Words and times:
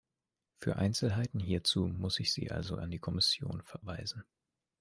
Für 0.57 0.77
Einzelheiten 0.77 1.39
hierzu 1.39 1.85
muss 1.85 2.19
ich 2.19 2.33
Sie 2.33 2.49
also 2.49 2.75
an 2.75 2.89
die 2.89 2.97
Kommission 2.97 3.61
verweisen. 3.61 4.23